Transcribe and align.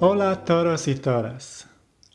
Hola 0.00 0.30
a 0.30 0.44
todos 0.44 0.86
y 0.86 0.94
todas. 0.94 1.66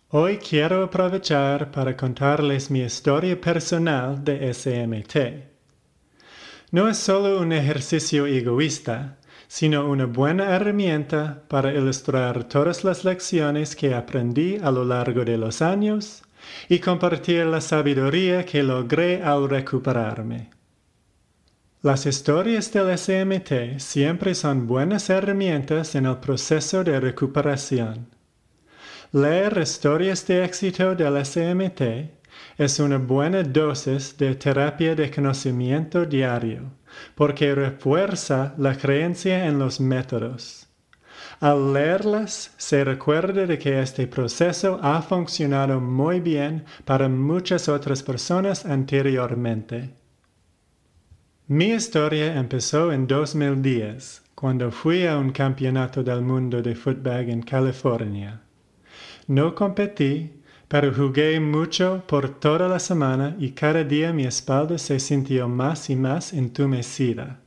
Hoy 0.08 0.38
quiero 0.38 0.86
aprovechar 0.86 1.70
para 1.70 1.98
contarles 1.98 2.72
mi 2.72 2.80
historia 2.80 3.40
personal 3.42 4.24
de 4.24 4.54
SMT. 4.54 5.16
No 6.72 6.88
es 6.88 6.96
solo 6.98 7.42
un 7.42 7.52
ejercicio 7.52 8.26
egoísta, 8.26 9.18
sino 9.50 9.86
una 9.90 10.06
buena 10.06 10.56
herramienta 10.56 11.44
para 11.50 11.74
ilustrar 11.74 12.46
todas 12.46 12.86
las 12.86 13.04
lecciones 13.04 13.76
que 13.76 13.94
aprendí 13.94 14.60
a 14.64 14.72
lo 14.72 14.86
largo 14.86 15.26
de 15.26 15.38
los 15.38 15.62
años 15.62 16.24
y 16.70 16.80
compartir 16.80 17.46
la 17.48 17.60
sabiduría 17.60 18.46
que 18.46 18.64
logré 18.64 19.22
al 19.22 19.50
recuperarme. 19.50 20.53
Las 21.84 22.06
historias 22.06 22.72
del 22.72 22.98
SMT 22.98 23.78
siempre 23.78 24.36
son 24.36 24.68
buenas 24.68 25.10
herramientas 25.10 25.96
en 25.96 26.06
el 26.06 26.16
proceso 26.16 26.82
de 26.82 26.98
recuperación. 26.98 28.08
Leer 29.12 29.58
historias 29.58 30.26
de 30.26 30.46
éxito 30.46 30.96
del 30.96 31.26
SMT 31.26 31.82
es 32.58 32.80
una 32.80 33.00
buena 33.00 33.44
dosis 33.44 34.18
de 34.18 34.34
terapia 34.36 34.96
de 34.96 35.12
conocimiento 35.12 36.06
diario, 36.06 36.72
porque 37.16 37.54
refuerza 37.54 38.54
la 38.58 38.78
creencia 38.78 39.46
en 39.46 39.60
los 39.60 39.82
métodos. 39.82 40.66
Al 41.42 41.74
leerlas, 41.74 42.54
se 42.56 42.86
recuerda 42.86 43.46
de 43.46 43.60
que 43.60 43.82
este 43.82 44.08
proceso 44.08 44.80
ha 44.82 45.02
funcionado 45.02 45.82
muy 45.82 46.22
bien 46.22 46.64
para 46.86 47.10
muchas 47.10 47.68
otras 47.68 48.02
personas 48.02 48.66
anteriormente. 48.66 50.03
Mi 51.56 51.66
historia 51.66 52.36
empezó 52.36 52.92
en 52.92 53.06
2010, 53.06 54.24
cuando 54.34 54.72
fui 54.72 55.06
a 55.06 55.20
un 55.20 55.32
campeonato 55.32 56.02
del 56.02 56.24
mundo 56.24 56.64
de 56.64 56.74
fútbol 56.74 57.30
en 57.30 57.44
California. 57.44 58.42
No 59.28 59.54
competí, 59.54 60.32
pero 60.68 60.92
jugué 60.92 61.40
mucho 61.40 62.06
por 62.08 62.28
toda 62.40 62.68
la 62.68 62.80
semana 62.80 63.36
y 63.38 63.52
cada 63.52 63.84
día 63.84 64.12
mi 64.12 64.24
espalda 64.24 64.80
se 64.80 65.00
sintió 65.00 65.48
más 65.48 65.92
y 65.92 65.96
más 65.96 66.34
entumecida. 66.34 67.40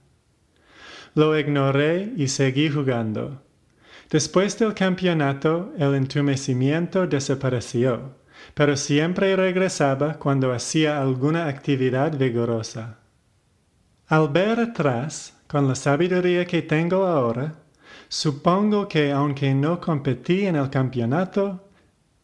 Lo 1.17 1.37
ignoré 1.37 2.13
y 2.17 2.29
seguí 2.29 2.69
jugando. 2.69 3.43
Después 4.09 4.57
del 4.57 4.73
campeonato, 4.75 5.73
el 5.79 5.97
entumecimiento 5.97 7.09
desapareció, 7.09 8.15
pero 8.55 8.77
siempre 8.77 9.35
regresaba 9.35 10.15
cuando 10.15 10.53
hacía 10.53 11.03
alguna 11.03 11.49
actividad 11.49 12.17
vigorosa. 12.17 13.01
Al 14.09 14.29
ver 14.29 14.61
atrás, 14.61 15.35
con 15.49 15.67
la 15.67 15.75
sabiduría 15.75 16.45
que 16.45 16.63
tengo 16.63 17.05
ahora, 17.07 17.57
supongo 18.09 18.87
que 18.87 19.11
aunque 19.11 19.53
no 19.53 19.81
competí 19.81 20.47
en 20.47 20.55
el 20.55 20.71
campeonato, 20.71 21.67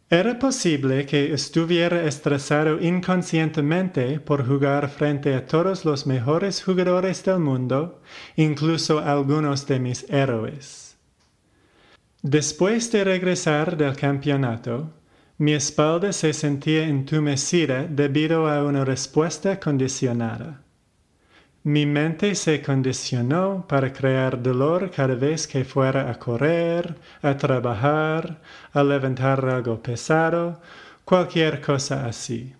era 0.08 0.38
posible 0.38 1.06
que 1.06 1.32
estuviera 1.32 2.04
estresado 2.04 2.80
inconscientemente 2.80 4.20
por 4.20 4.46
jugar 4.46 4.90
frente 4.90 5.34
a 5.34 5.44
todos 5.44 5.84
los 5.84 6.06
mejores 6.06 6.62
jugadores 6.62 7.24
del 7.24 7.40
mundo, 7.40 8.00
incluso 8.36 9.00
algunos 9.00 9.66
de 9.66 9.80
mis 9.80 10.08
héroes. 10.08 10.96
Después 12.22 12.92
de 12.92 13.02
regresar 13.02 13.76
del 13.76 13.96
campeonato, 13.96 14.92
mi 15.38 15.54
espalda 15.54 16.12
se 16.12 16.32
sentía 16.32 16.86
entumecida 16.86 17.88
debido 17.88 18.46
a 18.46 18.62
una 18.62 18.84
respuesta 18.84 19.58
condicionada. 19.58 20.61
Mi 21.64 21.86
mente 21.86 22.34
se 22.34 22.60
condicionó 22.60 23.64
para 23.68 23.92
crear 23.92 24.42
dolor 24.42 24.90
cada 24.90 25.14
vez 25.14 25.46
que 25.46 25.64
fuera 25.64 26.10
a 26.10 26.18
correr, 26.18 26.96
a 27.22 27.36
trabajar, 27.36 28.40
a 28.72 28.82
levantar 28.82 29.44
algo 29.48 29.80
pesado, 29.80 30.60
cualquier 31.04 31.60
cosa 31.60 32.06
así. 32.06 32.52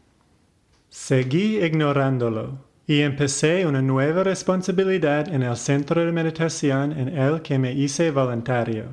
Seguí 0.88 1.58
ignorándolo 1.64 2.58
y 2.86 3.00
empecé 3.00 3.66
una 3.66 3.82
nueva 3.82 4.22
responsabilidad 4.22 5.28
en 5.28 5.42
el 5.42 5.56
centro 5.56 6.04
de 6.04 6.12
meditación 6.12 6.92
en 6.92 7.08
el 7.08 7.42
que 7.42 7.58
me 7.58 7.72
hice 7.72 8.12
voluntario. 8.12 8.84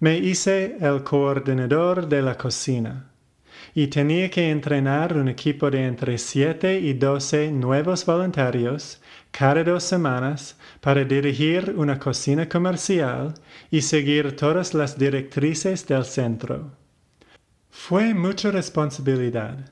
Me 0.00 0.18
hice 0.18 0.76
el 0.80 1.02
coordinador 1.02 2.08
de 2.08 2.20
la 2.20 2.36
cocina 2.36 3.11
y 3.74 3.86
tenía 3.86 4.30
que 4.30 4.50
entrenar 4.50 5.16
un 5.16 5.28
equipo 5.28 5.70
de 5.70 5.86
entre 5.86 6.18
7 6.18 6.78
y 6.78 6.92
12 6.92 7.52
nuevos 7.52 8.04
voluntarios 8.04 9.00
cada 9.30 9.64
dos 9.64 9.82
semanas 9.82 10.56
para 10.80 11.04
dirigir 11.04 11.74
una 11.76 11.98
cocina 11.98 12.48
comercial 12.48 13.32
y 13.70 13.80
seguir 13.80 14.36
todas 14.36 14.74
las 14.74 14.98
directrices 14.98 15.86
del 15.86 16.04
centro. 16.04 16.72
Fue 17.70 18.12
mucha 18.12 18.50
responsabilidad. 18.50 19.70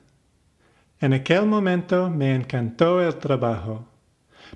En 0.99 1.13
aquel 1.13 1.45
momento 1.45 2.09
me 2.09 2.33
encantó 2.33 3.01
el 3.01 3.15
trabajo, 3.15 3.87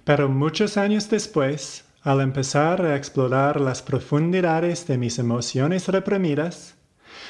pero 0.03 0.27
muchos 0.27 0.77
años 0.77 1.09
después, 1.09 1.85
al 2.01 2.22
empezar 2.22 2.81
a 2.83 2.95
explorar 2.95 3.62
las 3.62 3.81
profundidades 3.83 4.88
de 4.88 4.97
mis 4.97 5.19
emociones 5.19 5.88
reprimidas, 5.88 6.75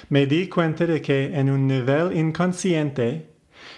me 0.10 0.26
di 0.26 0.48
cuenta 0.48 0.86
de 0.86 1.02
que 1.02 1.38
en 1.38 1.50
un 1.50 1.68
nivel 1.68 2.16
inconsciente 2.16 3.36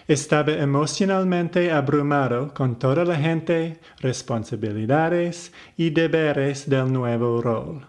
estaba 0.08 0.54
emocionalmente 0.54 1.72
abrumado 1.72 2.54
con 2.54 2.80
toda 2.80 3.04
la 3.06 3.16
gente, 3.16 3.80
responsabilidades 4.00 5.52
y 5.76 5.90
deberes 5.90 6.70
del 6.70 6.92
nuevo 6.92 7.42
rol. 7.42 7.86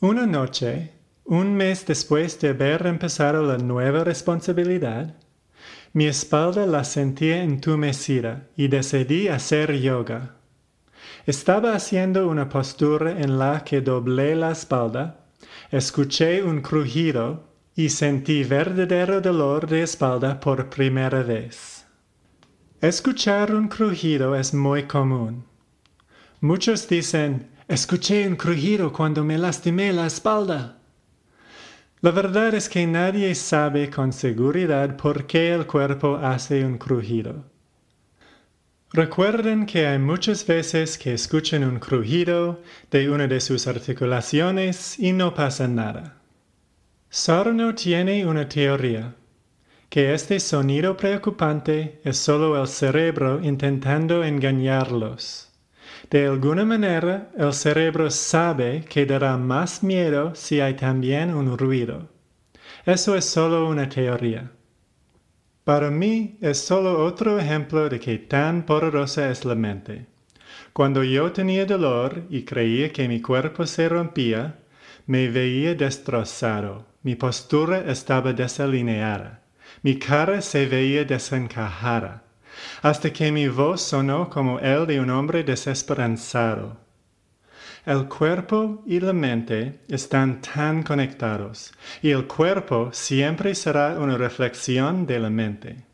Una 0.00 0.26
noche, 0.26 0.92
un 1.24 1.54
mes 1.54 1.86
después 1.86 2.38
de 2.40 2.50
haber 2.50 2.86
empezado 2.86 3.42
la 3.42 3.58
nueva 3.58 4.04
responsabilidad, 4.04 5.16
mi 5.92 6.06
espalda 6.06 6.66
la 6.66 6.84
sentía 6.84 7.42
entumecida 7.42 8.48
y 8.56 8.68
decidí 8.68 9.28
hacer 9.28 9.72
yoga. 9.80 10.36
Estaba 11.26 11.74
haciendo 11.74 12.28
una 12.28 12.48
postura 12.48 13.12
en 13.20 13.38
la 13.38 13.64
que 13.64 13.80
doblé 13.80 14.36
la 14.36 14.52
espalda 14.52 15.25
escuché 15.70 16.42
un 16.42 16.60
crujido 16.60 17.44
y 17.74 17.88
sentí 17.88 18.44
verdadero 18.44 19.20
dolor 19.20 19.66
de 19.66 19.82
espalda 19.82 20.38
por 20.38 20.70
primera 20.70 21.22
vez. 21.22 21.84
Escuchar 22.80 23.54
un 23.54 23.68
crujido 23.68 24.36
es 24.36 24.54
muy 24.54 24.84
común. 24.84 25.44
Muchos 26.40 26.88
dicen, 26.88 27.50
escuché 27.68 28.28
un 28.28 28.36
crujido 28.36 28.92
cuando 28.92 29.24
me 29.24 29.38
lastimé 29.38 29.92
la 29.92 30.06
espalda. 30.06 30.78
La 32.00 32.10
verdad 32.10 32.54
es 32.54 32.68
que 32.68 32.86
nadie 32.86 33.34
sabe 33.34 33.90
con 33.90 34.12
seguridad 34.12 34.96
por 34.96 35.26
qué 35.26 35.52
el 35.52 35.66
cuerpo 35.66 36.16
hace 36.16 36.64
un 36.64 36.78
crujido. 36.78 37.55
Recuerden 38.96 39.66
que 39.66 39.86
hay 39.86 39.98
muchas 39.98 40.46
veces 40.46 40.96
que 40.96 41.12
escuchan 41.12 41.64
un 41.64 41.78
crujido 41.78 42.62
de 42.90 43.10
una 43.10 43.26
de 43.26 43.40
sus 43.40 43.66
articulaciones 43.66 44.98
y 44.98 45.12
no 45.12 45.34
pasa 45.34 45.68
nada. 45.68 46.16
Sarno 47.10 47.74
tiene 47.74 48.24
una 48.24 48.48
teoría, 48.48 49.14
que 49.90 50.14
este 50.14 50.40
sonido 50.40 50.96
preocupante 50.96 52.00
es 52.04 52.16
solo 52.16 52.58
el 52.58 52.66
cerebro 52.66 53.38
intentando 53.42 54.24
engañarlos. 54.24 55.52
De 56.08 56.28
alguna 56.28 56.64
manera, 56.64 57.30
el 57.36 57.52
cerebro 57.52 58.10
sabe 58.10 58.82
que 58.88 59.04
dará 59.04 59.36
más 59.36 59.82
miedo 59.82 60.34
si 60.34 60.62
hay 60.62 60.72
también 60.72 61.34
un 61.34 61.58
ruido. 61.58 62.08
Eso 62.86 63.14
es 63.14 63.26
solo 63.26 63.68
una 63.68 63.90
teoría. 63.90 64.52
Para 65.66 65.90
mí 65.90 66.38
es 66.42 66.58
solo 66.58 67.04
otro 67.04 67.40
ejemplo 67.40 67.88
de 67.88 67.98
que 67.98 68.18
tan 68.18 68.64
poderosa 68.64 69.32
es 69.32 69.44
la 69.44 69.56
mente. 69.56 70.06
Cuando 70.72 71.02
yo 71.02 71.32
tenía 71.32 71.66
dolor 71.66 72.22
y 72.30 72.44
creía 72.44 72.92
que 72.92 73.08
mi 73.08 73.20
cuerpo 73.20 73.66
se 73.66 73.88
rompía, 73.88 74.60
me 75.06 75.28
veía 75.28 75.74
destrozado, 75.74 76.86
mi 77.02 77.16
postura 77.16 77.80
estaba 77.90 78.32
desalineada, 78.32 79.42
mi 79.82 79.98
cara 79.98 80.40
se 80.40 80.66
veía 80.66 81.04
desencajada, 81.04 82.22
hasta 82.82 83.12
que 83.12 83.32
mi 83.32 83.48
voz 83.48 83.82
sonó 83.82 84.30
como 84.30 84.60
el 84.60 84.86
de 84.86 85.00
un 85.00 85.10
hombre 85.10 85.42
desesperanzado. 85.42 86.85
El 87.86 88.08
cuerpo 88.08 88.82
y 88.84 88.98
la 88.98 89.12
mente 89.12 89.78
están 89.86 90.40
tan 90.40 90.82
conectados 90.82 91.72
y 92.02 92.10
el 92.10 92.26
cuerpo 92.26 92.88
siempre 92.90 93.54
será 93.54 94.00
una 94.00 94.18
reflexión 94.18 95.06
de 95.06 95.20
la 95.20 95.30
mente. 95.30 95.84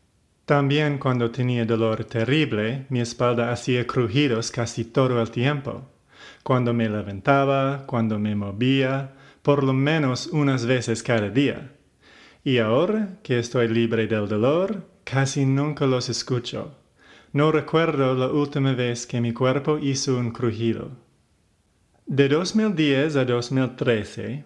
También 0.45 0.97
cuando 0.97 1.29
tenía 1.29 1.65
dolor 1.65 2.03
terrible, 2.05 2.87
mi 2.89 2.99
espalda 2.99 3.51
hacía 3.51 3.85
crujidos 3.85 4.49
casi 4.49 4.85
todo 4.85 5.21
el 5.21 5.29
tiempo. 5.29 5.87
Cuando 6.41 6.73
me 6.73 6.89
levantaba, 6.89 7.83
cuando 7.85 8.17
me 8.17 8.33
movía, 8.33 9.13
por 9.43 9.63
lo 9.63 9.73
menos 9.73 10.25
unas 10.25 10.65
veces 10.65 11.03
cada 11.03 11.29
día. 11.29 11.73
Y 12.43 12.57
ahora 12.57 13.19
que 13.21 13.37
estoy 13.37 13.67
libre 13.67 14.07
del 14.07 14.27
dolor, 14.27 14.83
casi 15.03 15.45
nunca 15.45 15.85
los 15.85 16.09
escucho. 16.09 16.75
No 17.33 17.51
recuerdo 17.51 18.15
la 18.15 18.29
última 18.29 18.73
vez 18.73 19.05
que 19.05 19.21
mi 19.21 19.31
cuerpo 19.31 19.77
hizo 19.77 20.17
un 20.17 20.31
crujido. 20.31 21.02
De 22.05 22.27
2010 22.27 23.15
a 23.15 23.25
2013, 23.25 24.43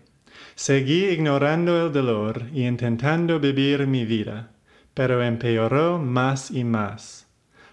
Seguí 0.53 1.05
ignorando 1.05 1.85
el 1.85 1.91
dolor 1.91 2.45
y 2.53 2.65
intentando 2.65 3.39
vivir 3.39 3.87
mi 3.87 4.05
vida, 4.05 4.51
pero 4.93 5.23
empeoró 5.23 5.99
más 5.99 6.51
y 6.51 6.63
más, 6.63 7.27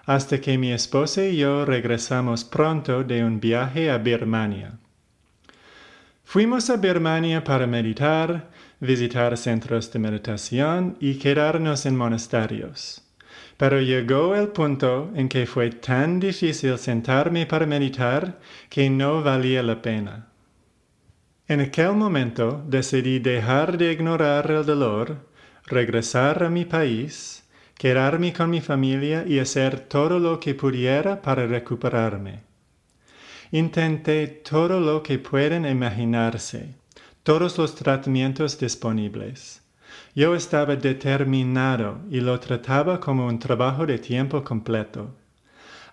hasta 0.06 0.40
que 0.40 0.56
mi 0.56 0.72
esposa 0.72 1.24
y 1.24 1.36
yo 1.36 1.66
regresamos 1.66 2.44
pronto 2.44 3.04
de 3.04 3.24
un 3.24 3.40
viaje 3.40 3.90
a 3.90 3.98
Birmania. 3.98 4.78
Fuimos 6.24 6.70
a 6.70 6.76
Birmania 6.76 7.44
para 7.44 7.66
meditar, 7.66 8.50
visitar 8.80 9.36
centros 9.36 9.92
de 9.92 9.98
meditación 9.98 10.96
y 10.98 11.18
quedarnos 11.18 11.84
en 11.84 11.96
monasterios. 11.96 13.03
Pero 13.56 13.80
llegó 13.80 14.34
el 14.34 14.48
punto 14.48 15.10
en 15.14 15.28
que 15.28 15.46
fue 15.46 15.70
tan 15.70 16.18
difícil 16.18 16.76
sentarme 16.78 17.46
para 17.46 17.66
meditar 17.66 18.40
que 18.68 18.90
no 18.90 19.22
valía 19.22 19.62
la 19.62 19.80
pena. 19.80 20.28
En 21.46 21.60
aquel 21.60 21.92
momento 21.92 22.64
decidí 22.66 23.18
dejar 23.18 23.76
de 23.76 23.92
ignorar 23.92 24.50
el 24.50 24.64
dolor, 24.64 25.28
regresar 25.66 26.42
a 26.42 26.48
mi 26.48 26.64
país, 26.64 27.44
quedarme 27.76 28.32
con 28.32 28.50
mi 28.50 28.60
familia 28.60 29.24
y 29.26 29.38
hacer 29.38 29.80
todo 29.80 30.18
lo 30.18 30.40
que 30.40 30.54
pudiera 30.54 31.20
para 31.20 31.46
recuperarme. 31.46 32.42
Intenté 33.52 34.26
todo 34.26 34.80
lo 34.80 35.02
que 35.02 35.18
pueden 35.18 35.66
imaginarse, 35.66 36.74
todos 37.22 37.58
los 37.58 37.74
tratamientos 37.74 38.58
disponibles. 38.58 39.63
Yo 40.14 40.34
estaba 40.34 40.76
determinado 40.76 42.00
y 42.10 42.20
lo 42.20 42.38
trataba 42.38 43.00
como 43.00 43.26
un 43.26 43.38
trabajo 43.38 43.86
de 43.86 43.98
tiempo 43.98 44.44
completo. 44.44 45.14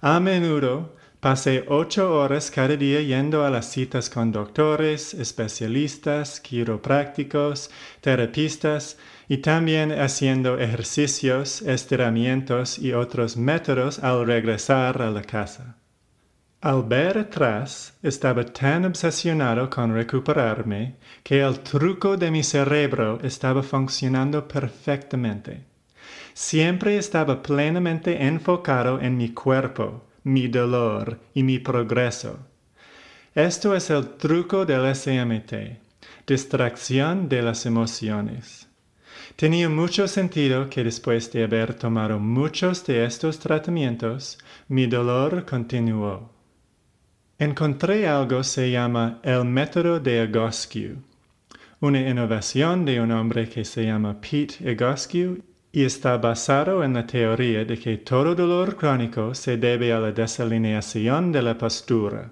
A 0.02 0.20
menudo 0.20 0.96
Pasé 1.22 1.66
ocho 1.68 2.16
horas 2.16 2.50
cada 2.50 2.76
día 2.76 3.00
yendo 3.00 3.46
a 3.46 3.52
las 3.52 3.68
citas 3.68 4.10
con 4.10 4.32
doctores, 4.32 5.14
especialistas, 5.14 6.40
quiroprácticos, 6.40 7.70
terapistas 8.02 8.98
y 9.30 9.38
también 9.38 9.92
haciendo 9.92 10.58
ejercicios, 10.58 11.62
estiramientos 11.62 12.80
y 12.80 12.94
otros 12.94 13.38
métodos 13.38 14.00
al 14.00 14.26
regresar 14.26 15.00
a 15.04 15.12
la 15.12 15.22
casa. 15.22 15.76
Al 16.64 16.84
ver 16.84 17.18
atrás, 17.18 17.98
estaba 18.04 18.46
tan 18.46 18.86
obsesionado 18.86 19.68
con 19.68 19.96
recuperarme 19.96 20.98
que 21.24 21.42
el 21.42 21.62
truco 21.62 22.18
de 22.18 22.30
mi 22.30 22.44
cerebro 22.44 23.18
estaba 23.24 23.64
funcionando 23.64 24.48
perfectamente. 24.48 25.64
Siempre 26.36 26.98
estaba 26.98 27.42
plenamente 27.42 28.28
enfocado 28.28 29.02
en 29.02 29.18
mi 29.18 29.30
cuerpo, 29.30 30.06
mi 30.24 30.48
dolor 30.50 31.20
y 31.34 31.42
mi 31.42 31.58
progreso. 31.58 32.38
Esto 33.34 33.76
es 33.76 33.90
el 33.90 34.18
truco 34.18 34.64
del 34.64 34.96
SMT, 34.96 35.54
distracción 36.28 37.28
de 37.28 37.42
las 37.42 37.66
emociones. 37.66 38.68
Tenía 39.36 39.68
mucho 39.68 40.08
sentido 40.08 40.70
que 40.70 40.84
después 40.84 41.32
de 41.32 41.44
haber 41.44 41.74
tomado 41.74 42.20
muchos 42.20 42.86
de 42.86 43.04
estos 43.04 43.40
tratamientos, 43.40 44.38
mi 44.68 44.86
dolor 44.86 45.44
continuó. 45.44 46.41
Encontré 47.42 48.08
algo 48.08 48.44
se 48.44 48.70
llama 48.70 49.20
el 49.24 49.46
método 49.46 50.00
de 50.00 50.26
Egoscue, 50.26 50.98
una 51.80 52.00
innovación 52.00 52.86
de 52.86 53.02
un 53.02 53.12
hombre 53.12 53.50
que 53.50 53.66
se 53.66 53.84
llama 53.84 54.22
Pete 54.22 54.58
Egoscue 54.64 55.42
y 55.72 55.84
está 55.84 56.18
basado 56.18 56.84
en 56.84 56.94
la 56.94 57.08
teoría 57.08 57.66
de 57.66 57.80
que 57.80 57.98
todo 57.98 58.36
dolor 58.36 58.76
crónico 58.76 59.34
se 59.34 59.58
debe 59.58 59.92
a 59.92 60.00
la 60.00 60.12
desalineación 60.12 61.32
de 61.32 61.42
la 61.42 61.58
postura. 61.58 62.32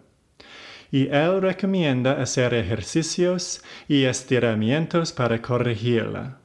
Y 0.92 1.08
él 1.08 1.42
recomienda 1.42 2.22
hacer 2.22 2.54
ejercicios 2.54 3.64
y 3.88 4.04
estiramientos 4.04 5.12
para 5.12 5.42
corregirla. 5.42 6.38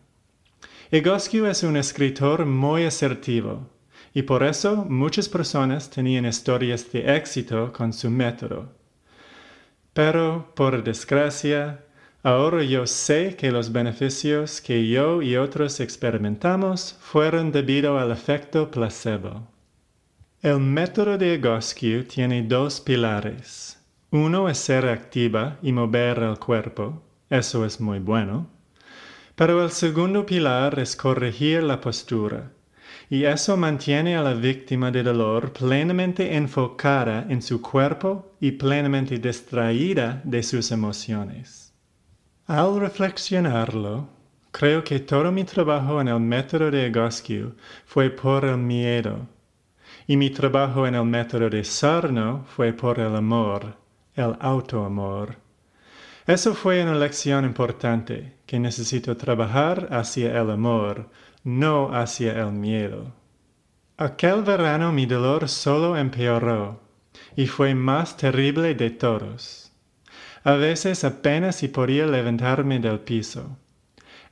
Egoscue 0.91 1.51
es 1.51 1.65
un 1.65 1.77
escritor 1.77 2.47
muy 2.47 2.85
asertivo, 2.85 3.74
y 4.15 4.23
por 4.23 4.43
eso 4.43 4.87
muchas 4.89 5.29
personas 5.29 5.91
tenían 5.91 6.25
historias 6.25 6.91
de 6.93 7.17
éxito 7.17 7.73
con 7.73 7.93
su 7.93 8.09
método. 8.09 8.73
Pero, 9.93 10.53
por 10.55 10.83
desgracia, 10.83 11.85
Ahora 12.27 12.63
yo 12.63 12.87
sé 12.87 13.37
que 13.37 13.53
los 13.53 13.71
beneficios 13.71 14.63
que 14.63 14.89
yo 14.89 15.21
y 15.21 15.37
otros 15.37 15.79
experimentamos 15.79 16.97
fueron 16.99 17.53
debido 17.53 17.99
al 17.99 18.11
efecto 18.13 18.71
placebo. 18.71 19.47
El 20.41 20.59
método 20.59 21.19
de 21.19 21.35
Egoscue 21.35 22.05
tiene 22.05 22.43
dos 22.43 22.81
pilares. 22.81 23.79
Uno 24.11 24.49
es 24.49 24.57
ser 24.57 24.87
activa 24.89 25.59
y 25.61 25.73
mover 25.73 26.21
el 26.21 26.39
cuerpo, 26.39 27.03
eso 27.29 27.67
es 27.67 27.79
muy 27.79 27.99
bueno. 27.99 28.49
Pero 29.37 29.63
el 29.63 29.71
segundo 29.71 30.25
pilar 30.25 30.79
es 30.79 30.97
corregir 30.97 31.63
la 31.63 31.83
postura, 31.83 32.51
y 33.15 33.27
eso 33.27 33.57
mantiene 33.57 34.17
a 34.17 34.23
la 34.25 34.35
víctima 34.35 34.91
de 34.91 35.05
dolor 35.05 35.53
plenamente 35.53 36.35
enfocada 36.35 37.25
en 37.29 37.41
su 37.43 37.63
cuerpo 37.63 38.35
y 38.41 38.51
plenamente 38.51 39.19
distraída 39.19 40.21
de 40.25 40.43
sus 40.43 40.73
emociones. 40.73 41.73
Al 42.49 42.81
reflexionarlo, 42.81 44.09
creo 44.51 44.83
que 44.83 44.99
todo 44.99 45.31
mi 45.31 45.45
trabajo 45.45 46.01
en 46.01 46.09
el 46.09 46.19
método 46.19 46.73
de 46.73 46.87
Egoscue 46.87 47.53
fue 47.87 48.11
por 48.11 48.45
el 48.47 48.59
miedo, 48.59 49.29
y 50.09 50.17
mi 50.17 50.31
trabajo 50.31 50.85
en 50.85 50.97
el 50.97 51.05
método 51.05 51.49
de 51.49 51.63
Sarno 51.63 52.45
fue 52.49 52.73
por 52.73 52.99
el 52.99 53.15
amor, 53.15 53.77
el 54.17 54.35
autoamor. 54.41 55.37
Eso 56.27 56.53
fue 56.53 56.83
una 56.83 56.97
lección 56.97 57.45
importante, 57.45 58.39
que 58.45 58.59
necesito 58.59 59.17
trabajar 59.17 59.87
hacia 59.93 60.37
el 60.41 60.51
amor, 60.51 61.11
no 61.45 61.95
hacia 61.95 62.33
el 62.41 62.53
miedo. 62.53 63.13
Aquel 63.99 64.43
verano 64.43 64.93
mi 64.93 65.07
dolor 65.07 65.49
solo 65.49 65.97
empeoró, 65.97 66.81
y 67.37 67.47
fue 67.47 67.75
más 67.75 68.17
terrible 68.17 68.75
de 68.75 68.91
todos. 68.91 69.71
A 70.43 70.55
veces 70.55 71.05
apenas 71.05 71.57
si 71.57 71.69
podía 71.69 72.07
levantarme 72.07 72.79
del 72.81 73.01
piso. 73.01 73.57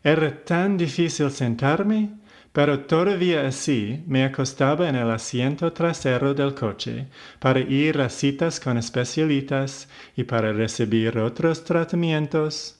Era 0.03 0.45
tan 0.45 0.77
difícil 0.77 1.31
sentarme, 1.31 2.11
pero 2.53 2.81
todavía 2.81 3.47
así 3.47 4.03
me 4.07 4.25
acostaba 4.25 4.89
en 4.89 4.97
el 4.97 5.11
asiento 5.11 5.73
trasero 5.73 6.35
del 6.35 6.55
coche 6.55 7.09
para 7.39 7.61
ir 7.61 8.01
a 8.01 8.11
citas 8.11 8.61
con 8.61 8.77
especialistas 8.77 9.89
y 10.17 10.25
para 10.25 10.53
recibir 10.53 11.19
otros 11.19 11.65
tratamientos. 11.65 12.79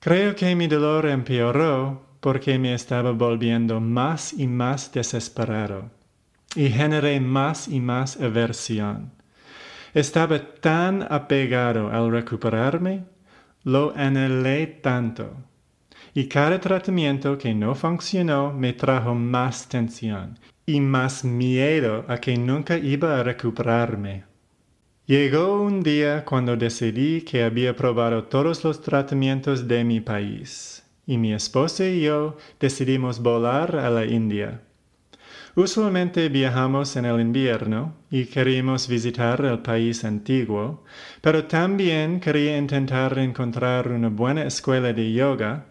Creo 0.00 0.34
que 0.34 0.56
mi 0.56 0.66
dolor 0.66 1.06
empeoró 1.06 2.13
porque 2.24 2.58
me 2.58 2.72
estaba 2.72 3.12
volviendo 3.12 3.82
más 3.82 4.32
y 4.32 4.46
más 4.46 4.90
desesperado 4.90 5.90
y 6.56 6.70
generé 6.70 7.20
más 7.20 7.68
y 7.68 7.80
más 7.80 8.18
aversión. 8.18 9.12
Estaba 9.92 10.38
tan 10.38 11.02
apegado 11.02 11.90
al 11.90 12.10
recuperarme, 12.10 13.04
lo 13.62 13.92
anhelé 13.94 14.66
tanto. 14.66 15.36
Y 16.14 16.26
cada 16.26 16.58
tratamiento 16.58 17.36
que 17.36 17.52
no 17.52 17.74
funcionó 17.74 18.54
me 18.54 18.72
trajo 18.72 19.14
más 19.14 19.68
tensión 19.68 20.38
y 20.64 20.80
más 20.80 21.26
miedo 21.26 22.06
a 22.08 22.16
que 22.16 22.38
nunca 22.38 22.78
iba 22.78 23.20
a 23.20 23.22
recuperarme. 23.22 24.24
Llegó 25.04 25.60
un 25.60 25.82
día 25.82 26.24
cuando 26.24 26.56
decidí 26.56 27.20
que 27.20 27.42
había 27.42 27.76
probado 27.76 28.24
todos 28.24 28.64
los 28.64 28.80
tratamientos 28.80 29.68
de 29.68 29.84
mi 29.84 30.00
país, 30.00 30.83
y 31.06 31.18
mi 31.18 31.32
esposa 31.32 31.86
y 31.86 32.02
yo 32.02 32.36
decidimos 32.58 33.20
volar 33.20 33.76
a 33.76 33.90
la 33.90 34.04
India. 34.04 34.62
Usualmente 35.56 36.28
viajamos 36.28 36.96
en 36.96 37.04
el 37.04 37.20
invierno 37.20 37.94
y 38.10 38.26
queríamos 38.26 38.88
visitar 38.88 39.44
el 39.44 39.60
país 39.60 40.04
antiguo, 40.04 40.82
pero 41.20 41.44
también 41.44 42.18
quería 42.18 42.58
intentar 42.58 43.16
encontrar 43.18 43.88
una 43.88 44.08
buena 44.08 44.42
escuela 44.42 44.92
de 44.92 45.12
yoga 45.12 45.66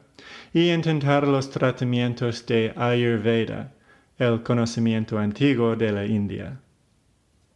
y 0.54 0.72
intentar 0.72 1.28
los 1.28 1.50
tratamientos 1.50 2.46
de 2.46 2.72
Ayurveda, 2.78 3.74
el 4.18 4.42
conocimiento 4.42 5.18
antiguo 5.18 5.76
de 5.76 5.92
la 5.92 6.06
India. 6.06 6.62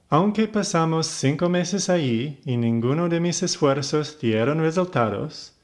Aunque 0.10 0.48
pasamos 0.48 1.08
cinco 1.08 1.48
meses 1.48 1.90
allí 1.90 2.40
y 2.46 2.58
ninguno 2.58 3.08
de 3.08 3.20
mis 3.20 3.44
esfuerzos 3.44 4.20
dieron 4.20 4.60
resultados, 4.60 5.57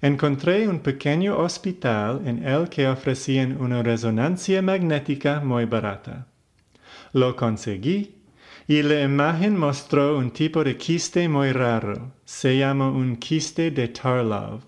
encontré 0.00 0.68
un 0.68 0.80
pequeño 0.80 1.38
hospital 1.38 2.22
en 2.24 2.44
el 2.44 2.68
que 2.68 2.86
ofrecían 2.86 3.60
una 3.60 3.82
resonancia 3.82 4.62
magnética 4.62 5.40
muy 5.40 5.64
barata. 5.64 6.26
Lo 7.12 7.34
conseguí 7.34 8.14
y 8.68 8.82
la 8.82 9.02
imagen 9.02 9.56
mostró 9.56 10.18
un 10.18 10.30
tipo 10.30 10.62
de 10.62 10.76
quiste 10.76 11.28
muy 11.28 11.52
raro. 11.52 12.12
Se 12.24 12.58
llama 12.58 12.90
un 12.90 13.16
quiste 13.16 13.70
de 13.70 13.88
Tarlov. 13.88 14.60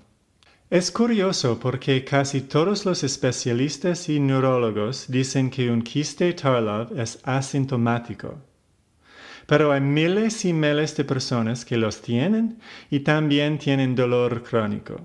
Es 0.71 0.91
curioso 0.91 1.59
porque 1.61 2.05
casi 2.05 2.41
todos 2.41 2.87
los 2.87 3.05
especialistas 3.05 4.09
y 4.09 4.19
neurólogos 4.19 5.07
dicen 5.09 5.51
que 5.51 5.71
un 5.71 5.83
quiste 5.83 6.33
Tarlov 6.33 6.99
es 6.99 7.19
asintomático. 7.25 8.39
Pero 9.47 9.73
hay 9.73 9.81
miles 9.81 10.45
y 10.45 10.53
miles 10.53 10.97
de 10.97 11.05
personas 11.05 11.65
que 11.65 11.77
los 11.77 12.01
tienen 12.01 12.59
y 12.89 13.01
también 13.01 13.59
tienen 13.59 13.95
dolor 13.95 14.43
crónico. 14.43 15.01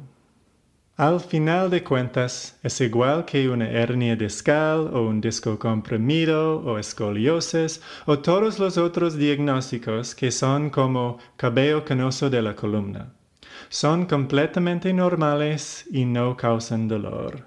Al 0.98 1.20
final 1.20 1.70
de 1.70 1.84
cuentas, 1.84 2.58
es 2.64 2.80
igual 2.80 3.26
que 3.26 3.50
una 3.50 3.70
hernia 3.70 4.16
discal 4.16 4.92
o 4.94 5.02
un 5.02 5.20
disco 5.20 5.60
comprimido 5.60 6.62
o 6.62 6.80
escoliosis 6.80 7.82
o 8.06 8.20
todos 8.20 8.60
los 8.60 8.78
otros 8.78 9.18
diagnósticos 9.18 10.16
que 10.16 10.32
son 10.32 10.70
como 10.70 11.18
cabello 11.36 11.84
canoso 11.84 12.30
de 12.30 12.42
la 12.42 12.56
columna. 12.56 13.12
Son 13.68 14.06
completamente 14.06 14.94
normales 14.94 15.86
y 15.92 16.06
no 16.06 16.38
causan 16.38 16.88
dolor. 16.88 17.44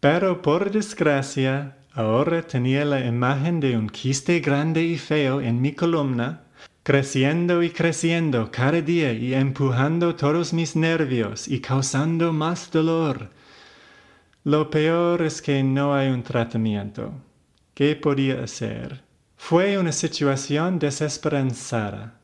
Pero 0.00 0.42
por 0.42 0.72
desgracia, 0.72 1.76
ahora 1.92 2.42
tenía 2.42 2.84
la 2.84 3.06
imagen 3.06 3.60
de 3.60 3.76
un 3.76 3.88
quiste 3.88 4.40
grande 4.40 4.82
y 4.82 4.98
feo 4.98 5.40
en 5.40 5.62
mi 5.62 5.74
columna 5.74 6.47
creciendo 6.88 7.62
y 7.62 7.68
creciendo 7.68 8.50
cada 8.50 8.80
día 8.80 9.12
y 9.12 9.34
empujando 9.34 10.14
todos 10.14 10.54
mis 10.54 10.74
nervios 10.74 11.46
y 11.46 11.60
causando 11.60 12.32
más 12.32 12.70
dolor. 12.70 13.28
Lo 14.42 14.70
peor 14.70 15.20
es 15.20 15.42
que 15.42 15.62
no 15.62 15.94
hay 15.94 16.08
un 16.08 16.22
tratamiento. 16.22 17.12
¿Qué 17.74 17.94
podía 17.94 18.42
hacer? 18.42 19.02
Fue 19.36 19.76
una 19.76 19.92
situación 19.92 20.78
desesperanzada. 20.78 22.18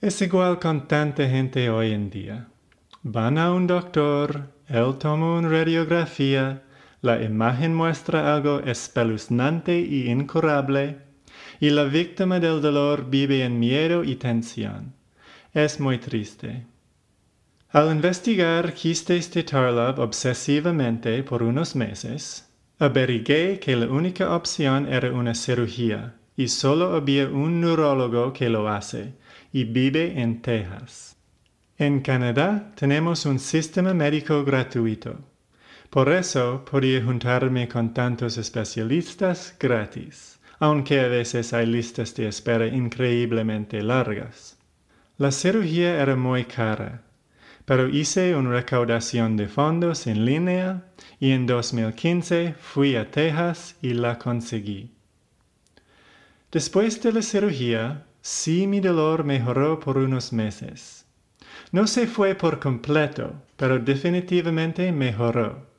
Es 0.00 0.22
igual 0.22 0.58
con 0.58 0.88
tanta 0.88 1.28
gente 1.28 1.68
hoy 1.68 1.92
en 1.92 2.08
día. 2.08 2.48
Van 3.02 3.36
a 3.36 3.52
un 3.52 3.66
doctor, 3.66 4.48
él 4.66 4.96
toma 4.98 5.34
una 5.34 5.50
radiografía, 5.50 6.62
la 7.02 7.22
imagen 7.22 7.74
muestra 7.74 8.34
algo 8.34 8.60
espeluznante 8.60 9.78
y 9.78 10.10
incurable, 10.10 11.09
y 11.60 11.68
la 11.68 11.84
víctima 11.84 12.40
del 12.40 12.62
dolor 12.62 13.10
vive 13.10 13.44
en 13.44 13.58
miedo 13.58 14.02
y 14.02 14.16
tensión. 14.16 14.94
Es 15.52 15.78
muy 15.78 15.98
triste. 15.98 16.64
Al 17.68 17.92
investigar 17.92 18.72
quistes 18.72 19.30
de 19.30 19.42
Tarlov 19.42 20.00
obsesivamente 20.00 21.22
por 21.22 21.42
unos 21.42 21.76
meses, 21.76 22.48
averigué 22.78 23.60
que 23.60 23.76
la 23.76 23.86
única 23.86 24.34
opción 24.34 24.90
era 24.90 25.12
una 25.12 25.34
cirugía, 25.34 26.14
y 26.34 26.48
solo 26.48 26.96
había 26.96 27.28
un 27.28 27.60
neurólogo 27.60 28.32
que 28.32 28.48
lo 28.48 28.66
hace, 28.66 29.12
y 29.52 29.64
vive 29.64 30.18
en 30.18 30.40
Texas. 30.40 31.16
En 31.76 32.00
Canadá 32.00 32.72
tenemos 32.74 33.26
un 33.26 33.38
sistema 33.38 33.92
médico 33.92 34.44
gratuito. 34.44 35.18
Por 35.90 36.10
eso 36.10 36.64
podía 36.64 37.04
juntarme 37.04 37.68
con 37.68 37.92
tantos 37.92 38.38
especialistas 38.38 39.54
gratis 39.58 40.39
aunque 40.60 41.00
a 41.00 41.08
veces 41.08 41.54
hay 41.54 41.66
listas 41.66 42.14
de 42.14 42.28
espera 42.28 42.66
increíblemente 42.66 43.82
largas. 43.82 44.58
La 45.16 45.32
cirugía 45.32 46.00
era 46.00 46.16
muy 46.16 46.44
cara, 46.44 47.02
pero 47.64 47.88
hice 47.88 48.36
una 48.36 48.50
recaudación 48.50 49.36
de 49.38 49.48
fondos 49.48 50.06
en 50.06 50.26
línea 50.26 50.84
y 51.18 51.32
en 51.32 51.46
2015 51.46 52.54
fui 52.60 52.94
a 52.94 53.10
Texas 53.10 53.76
y 53.80 53.94
la 53.94 54.18
conseguí. 54.18 54.92
Después 56.52 57.02
de 57.02 57.12
la 57.12 57.22
cirugía, 57.22 58.04
sí 58.20 58.66
mi 58.66 58.80
dolor 58.80 59.24
mejoró 59.24 59.80
por 59.80 59.96
unos 59.96 60.32
meses. 60.32 61.06
No 61.72 61.86
se 61.86 62.06
fue 62.06 62.34
por 62.34 62.58
completo, 62.60 63.32
pero 63.56 63.78
definitivamente 63.78 64.92
mejoró 64.92 65.69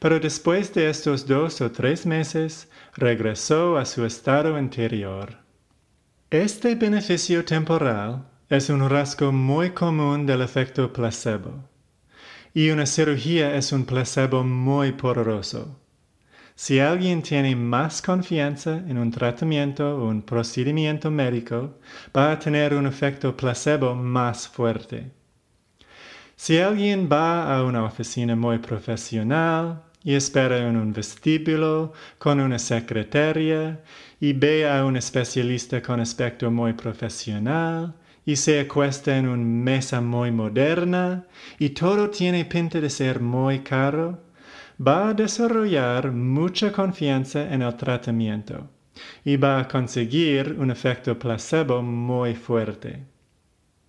pero 0.00 0.20
después 0.20 0.72
de 0.74 0.90
estos 0.90 1.26
dos 1.26 1.60
o 1.60 1.70
tres 1.70 2.06
meses 2.06 2.68
regresó 2.94 3.76
a 3.76 3.84
su 3.84 4.04
estado 4.04 4.56
anterior. 4.56 5.38
Este 6.30 6.74
beneficio 6.74 7.44
temporal 7.44 8.26
es 8.48 8.68
un 8.70 8.88
rasgo 8.88 9.32
muy 9.32 9.70
común 9.70 10.26
del 10.26 10.42
efecto 10.42 10.92
placebo, 10.92 11.68
y 12.52 12.70
una 12.70 12.86
cirugía 12.86 13.54
es 13.56 13.72
un 13.72 13.84
placebo 13.84 14.44
muy 14.44 14.92
poderoso. 14.92 15.80
Si 16.56 16.78
alguien 16.78 17.20
tiene 17.22 17.56
más 17.56 18.00
confianza 18.00 18.76
en 18.76 18.96
un 18.98 19.10
tratamiento 19.10 19.96
o 19.96 20.08
un 20.08 20.22
procedimiento 20.22 21.10
médico, 21.10 21.78
va 22.16 22.30
a 22.30 22.38
tener 22.38 22.74
un 22.74 22.86
efecto 22.86 23.36
placebo 23.36 23.96
más 23.96 24.46
fuerte. 24.46 25.10
Si 26.44 26.58
alguien 26.58 27.08
va 27.10 27.56
a 27.56 27.64
una 27.64 27.84
oficina 27.84 28.36
muy 28.36 28.58
profesional 28.58 29.82
y 30.02 30.12
espera 30.12 30.58
en 30.58 30.76
un 30.76 30.92
vestíbulo 30.92 31.94
con 32.18 32.38
una 32.38 32.58
secretaria 32.58 33.80
y 34.20 34.34
ve 34.34 34.68
a 34.68 34.84
un 34.84 34.98
especialista 34.98 35.80
con 35.80 36.00
aspecto 36.00 36.50
muy 36.50 36.74
profesional 36.74 37.94
y 38.26 38.36
se 38.36 38.60
acuesta 38.60 39.16
en 39.16 39.26
una 39.26 39.42
mesa 39.42 40.02
muy 40.02 40.30
moderna 40.32 41.24
y 41.58 41.70
todo 41.70 42.10
tiene 42.10 42.44
pinta 42.44 42.78
de 42.78 42.90
ser 42.90 43.20
muy 43.20 43.60
caro, 43.60 44.20
va 44.78 45.08
a 45.08 45.14
desarrollar 45.14 46.12
mucha 46.12 46.70
confianza 46.72 47.50
en 47.54 47.62
el 47.62 47.74
tratamiento 47.74 48.68
y 49.24 49.38
va 49.38 49.60
a 49.60 49.66
conseguir 49.66 50.56
un 50.58 50.70
efecto 50.70 51.18
placebo 51.18 51.80
muy 51.80 52.34
fuerte. 52.34 53.13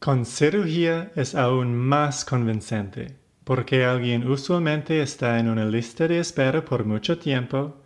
Con 0.06 0.24
cirugía 0.24 1.12
es 1.16 1.34
aún 1.34 1.76
más 1.76 2.26
convincente, 2.26 3.16
porque 3.44 3.86
alguien 3.86 4.30
usualmente 4.30 5.02
está 5.02 5.40
en 5.40 5.50
una 5.50 5.66
lista 5.66 6.08
de 6.08 6.20
espera 6.20 6.64
por 6.64 6.86
mucho 6.86 7.18
tiempo, 7.18 7.82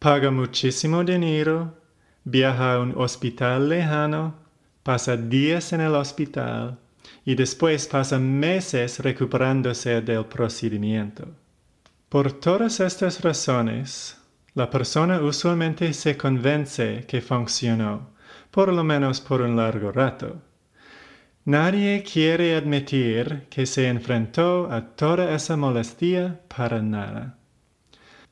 paga 0.00 0.32
muchísimo 0.32 1.04
dinero, 1.04 1.78
viaja 2.24 2.74
a 2.74 2.80
un 2.80 2.92
hospital 2.96 3.68
lejano, 3.68 4.34
pasa 4.82 5.16
días 5.16 5.72
en 5.72 5.82
el 5.82 5.94
hospital 5.94 6.76
y 7.24 7.36
después 7.36 7.86
pasa 7.86 8.18
meses 8.18 8.98
recuperándose 8.98 10.00
del 10.00 10.24
procedimiento. 10.24 11.28
Por 12.08 12.32
todas 12.32 12.80
estas 12.80 13.22
razones, 13.22 14.18
la 14.54 14.68
persona 14.68 15.20
usualmente 15.20 15.92
se 15.92 16.16
convence 16.16 17.04
que 17.06 17.20
funcionó, 17.20 18.10
por 18.50 18.72
lo 18.72 18.82
menos 18.82 19.20
por 19.20 19.40
un 19.40 19.54
largo 19.54 19.92
rato. 19.92 20.42
Nadie 21.46 22.02
quiere 22.02 22.56
admitir 22.56 23.48
que 23.50 23.66
se 23.66 23.86
enfrentó 23.88 24.72
a 24.72 24.96
toda 24.96 25.34
esa 25.34 25.58
molestia 25.58 26.40
para 26.48 26.80
nada. 26.80 27.36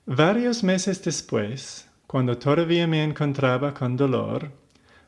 Varios 0.07 0.65
meses 0.65 1.05
después, 1.05 1.91
cuando 2.07 2.39
todavía 2.39 2.87
me 2.87 3.05
encontraba 3.05 3.75
con 3.75 3.99
dolor, 3.99 4.51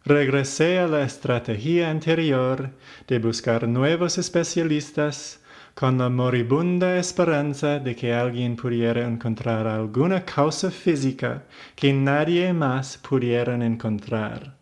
regresé 0.04 0.78
a 0.80 0.86
la 0.86 1.02
estrategia 1.02 1.88
anterior 1.88 2.72
de 3.08 3.18
buscar 3.20 3.66
nuevos 3.66 4.18
especialistas 4.18 5.40
con 5.74 5.96
la 5.96 6.10
moribunda 6.10 6.98
esperanza 6.98 7.78
de 7.78 7.96
que 7.96 8.12
alguien 8.12 8.54
pudiera 8.54 9.08
encontrar 9.08 9.66
alguna 9.66 10.26
causa 10.26 10.70
física 10.70 11.44
que 11.74 11.94
nadie 11.94 12.52
más 12.52 12.98
pudiera 12.98 13.54
encontrar. 13.54 14.53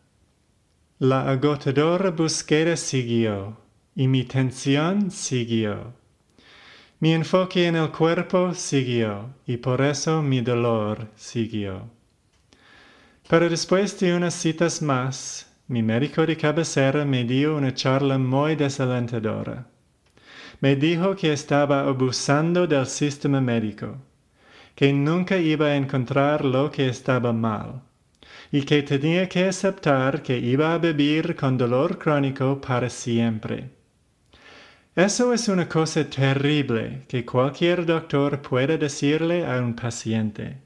La 1.04 1.28
agotadora 1.28 2.10
búsqueda 2.12 2.76
siguió 2.76 3.56
y 3.96 4.06
mi 4.06 4.22
tensión 4.22 5.10
siguió. 5.10 5.92
Mi 7.00 7.12
enfoque 7.12 7.66
en 7.66 7.74
el 7.74 7.90
cuerpo 7.90 8.54
siguió 8.54 9.30
y 9.44 9.56
por 9.56 9.80
eso 9.80 10.22
mi 10.22 10.42
dolor 10.42 11.08
siguió. 11.16 11.90
Pero 13.28 13.50
después 13.50 13.98
de 13.98 14.14
unas 14.14 14.34
citas 14.34 14.80
más, 14.80 15.52
mi 15.66 15.82
médico 15.82 16.24
de 16.24 16.36
cabecera 16.36 17.04
me 17.04 17.24
dio 17.24 17.56
una 17.56 17.74
charla 17.74 18.16
muy 18.16 18.54
desalentadora. 18.54 19.66
Me 20.60 20.76
dijo 20.76 21.16
que 21.16 21.32
estaba 21.32 21.80
abusando 21.80 22.68
del 22.68 22.86
sistema 22.86 23.40
médico, 23.40 23.96
que 24.76 24.92
nunca 24.92 25.36
iba 25.36 25.66
a 25.66 25.76
encontrar 25.76 26.44
lo 26.44 26.70
que 26.70 26.88
estaba 26.88 27.32
mal 27.32 27.82
y 28.54 28.62
que 28.62 28.82
tenía 28.82 29.26
que 29.30 29.46
aceptar 29.48 30.22
que 30.22 30.38
iba 30.38 30.74
a 30.74 30.78
vivir 30.78 31.34
con 31.34 31.56
dolor 31.56 31.98
crónico 31.98 32.60
para 32.60 32.90
siempre. 32.90 33.70
Eso 34.94 35.32
es 35.32 35.48
una 35.48 35.66
cosa 35.66 36.04
terrible 36.04 37.04
que 37.08 37.24
cualquier 37.24 37.86
doctor 37.86 38.42
puede 38.42 38.76
decirle 38.76 39.46
a 39.46 39.58
un 39.58 39.74
paciente. 39.74 40.58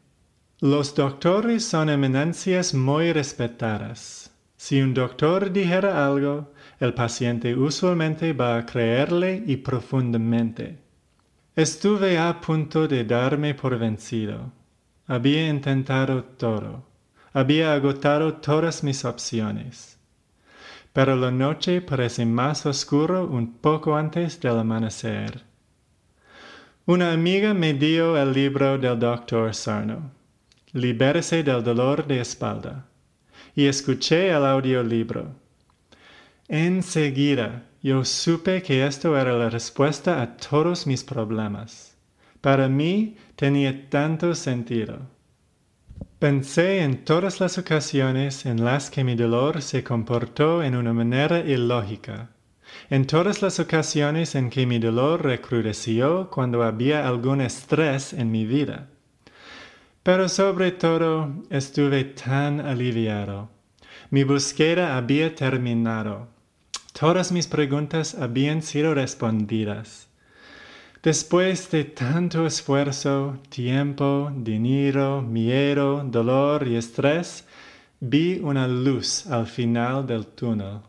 Los 0.61 0.97
doctores 0.97 1.65
son 1.65 1.89
eminencias 1.89 2.75
muy 2.75 3.13
respetadas. 3.13 4.33
Si 4.57 4.83
un 4.83 4.93
doctor 4.93 5.53
dijera 5.53 6.09
algo, 6.09 6.53
el 6.81 6.93
paciente 6.93 7.55
usualmente 7.55 8.33
va 8.33 8.57
a 8.57 8.67
creerle 8.67 9.45
y 9.47 9.59
profundamente. 9.59 10.79
Estuve 11.55 12.19
a 12.19 12.41
punto 12.41 12.89
de 12.89 13.05
darme 13.05 13.55
por 13.55 13.79
vencido. 13.79 14.51
Había 15.07 15.49
intentado 15.49 16.25
todo 16.25 16.86
había 17.37 17.75
agotado 17.75 18.33
todas 18.33 18.83
mis 18.83 19.05
opciones. 19.05 19.99
Pero 20.95 21.15
la 21.17 21.31
noche 21.31 21.83
parece 21.83 22.25
más 22.25 22.65
oscuro 22.65 23.27
un 23.27 23.59
poco 23.59 23.95
antes 23.95 24.41
del 24.41 24.59
amanecer. 24.59 25.43
Una 26.87 27.13
amiga 27.13 27.53
me 27.53 27.75
dio 27.75 28.17
el 28.17 28.33
libro 28.33 28.79
del 28.79 28.99
doctor 28.99 29.55
Sarno, 29.55 30.13
Libérese 30.73 31.43
del 31.43 31.63
dolor 31.63 32.07
de 32.07 32.21
espalda, 32.23 32.87
y 33.55 33.67
escuché 33.67 34.31
el 34.31 34.47
audiolibro. 34.47 35.35
Enseguida 36.49 37.65
yo 37.83 38.03
supe 38.03 38.63
que 38.63 38.87
esto 38.87 39.15
era 39.15 39.35
la 39.35 39.51
respuesta 39.51 40.23
a 40.23 40.39
todos 40.39 40.87
mis 40.87 41.05
problemas. 41.05 41.99
Para 42.41 42.67
mí 42.67 43.19
tenía 43.35 43.91
tanto 43.91 44.35
sentido. 44.35 45.16
Pensé 46.19 46.83
en 46.83 47.05
todas 47.05 47.41
las 47.41 47.59
ocasiones 47.59 48.47
en 48.47 48.65
las 48.65 48.91
que 48.91 49.05
mi 49.05 49.15
dolor 49.15 49.61
se 49.61 49.85
comportó 49.85 50.63
en 50.63 50.75
una 50.75 50.93
manera 50.93 51.41
ilógica, 51.41 52.31
en 52.89 53.07
todas 53.07 53.43
las 53.43 53.61
ocasiones 53.61 54.35
en 54.35 54.49
que 54.49 54.67
mi 54.67 54.79
dolor 54.79 55.23
recrudeció 55.23 56.31
cuando 56.31 56.63
había 56.63 57.07
algún 57.07 57.41
estrés 57.41 58.13
en 58.13 58.31
mi 58.31 58.47
vida. 58.47 58.89
Pero 60.03 60.29
sobre 60.29 60.73
todo 60.73 61.45
estuve 61.51 62.05
tan 62.05 62.61
aliviado. 62.61 63.51
Mi 64.11 64.25
búsqueda 64.25 64.97
había 64.97 65.35
terminado. 65.35 66.29
Todas 66.99 67.31
mis 67.31 67.47
preguntas 67.47 68.15
habían 68.15 68.63
sido 68.63 68.95
respondidas. 68.95 70.06
Después 71.07 71.71
de 71.71 71.85
tanto 71.85 72.49
esfuerzo, 72.49 73.39
tiempo, 73.49 74.29
dinero, 74.35 75.23
miedo, 75.23 76.03
dolor 76.03 76.67
y 76.67 76.75
estrés, 76.75 77.47
vi 78.01 78.41
una 78.43 78.67
luz 78.67 79.25
al 79.29 79.47
final 79.47 80.05
del 80.05 80.27
túnel. 80.27 80.81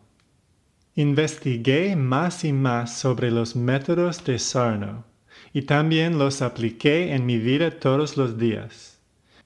Investigué 0.96 1.96
más 1.96 2.44
y 2.44 2.52
más 2.52 2.98
sobre 2.98 3.30
los 3.30 3.56
métodos 3.56 4.24
de 4.26 4.40
Sarno 4.40 5.06
y 5.54 5.62
también 5.62 6.18
los 6.18 6.42
apliqué 6.42 7.14
en 7.14 7.24
mi 7.24 7.38
vida 7.38 7.70
todos 7.70 8.18
los 8.18 8.40
días. 8.40 9.00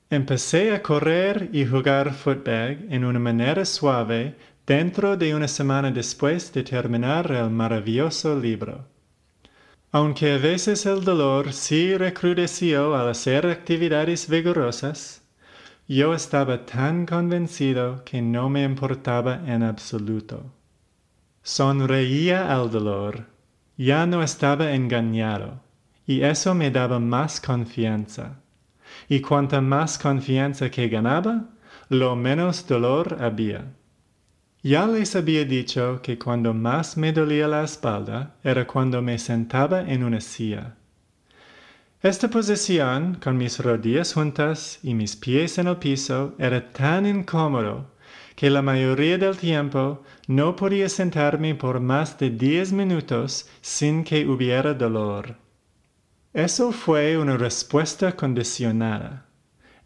Empecé 0.09 0.73
a 0.73 0.81
correr 0.81 1.49
y 1.51 1.65
jugar 1.65 2.13
footbag 2.13 2.77
en 2.89 3.03
una 3.03 3.19
manera 3.19 3.65
suave 3.65 4.37
dentro 4.65 5.17
de 5.17 5.35
una 5.35 5.49
semana 5.49 5.91
después 5.91 6.53
de 6.53 6.63
terminar 6.63 7.29
el 7.29 7.49
maravilloso 7.49 8.39
libro. 8.39 8.90
Aunque 9.93 10.33
a 10.33 10.37
veces 10.37 10.85
el 10.85 11.03
dolor 11.03 11.51
sí 11.51 11.97
recrudeció 11.97 12.95
al 12.95 13.09
hacer 13.09 13.45
actividades 13.45 14.29
vigorosas, 14.29 15.21
yo 15.87 16.13
estaba 16.13 16.65
tan 16.65 17.05
convencido 17.05 18.03
que 18.05 18.21
no 18.21 18.49
me 18.49 18.63
importaba 18.63 19.41
en 19.45 19.63
absoluto. 19.63 20.45
Sonreía 21.43 22.53
al 22.53 22.71
dolor, 22.71 23.25
ya 23.77 24.05
no 24.05 24.23
estaba 24.23 24.71
engañado, 24.71 25.59
y 26.07 26.21
eso 26.21 26.55
me 26.55 26.71
daba 26.71 26.99
más 26.99 27.41
confianza 27.41 28.41
y 29.09 29.21
cuanta 29.21 29.61
más 29.61 29.97
confianza 29.97 30.69
que 30.69 30.87
ganaba, 30.87 31.49
lo 31.89 32.15
menos 32.15 32.67
dolor 32.67 33.17
había. 33.19 33.65
Ya 34.63 34.85
les 34.85 35.15
había 35.15 35.43
dicho 35.43 36.01
que 36.03 36.19
cuando 36.19 36.53
más 36.53 36.95
me 36.95 37.11
dolía 37.11 37.47
la 37.47 37.63
espalda 37.63 38.35
era 38.43 38.67
cuando 38.67 39.01
me 39.01 39.17
sentaba 39.17 39.81
en 39.81 40.03
una 40.03 40.21
silla. 40.21 40.75
Esta 42.03 42.29
posición, 42.29 43.15
con 43.15 43.37
mis 43.37 43.57
rodillas 43.59 44.13
juntas 44.13 44.77
y 44.83 44.93
mis 44.93 45.15
pies 45.15 45.57
en 45.57 45.67
el 45.67 45.77
piso, 45.77 46.35
era 46.37 46.71
tan 46.71 47.07
incómodo 47.07 47.91
que 48.35 48.51
la 48.51 48.61
mayoría 48.61 49.17
del 49.17 49.35
tiempo 49.35 50.03
no 50.27 50.55
podía 50.55 50.89
sentarme 50.89 51.55
por 51.55 51.79
más 51.79 52.19
de 52.19 52.29
diez 52.29 52.71
minutos 52.71 53.49
sin 53.61 54.03
que 54.03 54.27
hubiera 54.27 54.75
dolor. 54.75 55.37
Eso 56.33 56.71
fue 56.71 57.17
una 57.17 57.35
respuesta 57.35 58.15
condicionada. 58.15 59.25